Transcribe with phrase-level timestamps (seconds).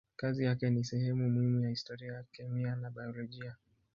[0.15, 3.55] Kazi yake ni sehemu muhimu ya historia ya kemia na biolojia.